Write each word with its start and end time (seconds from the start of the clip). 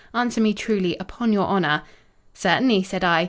Answer 0.15 0.41
me 0.41 0.55
truly, 0.55 0.97
upon 0.99 1.31
your 1.31 1.45
honour.' 1.45 1.83
"'Certainly,' 2.33 2.81
said 2.81 3.03
I. 3.03 3.19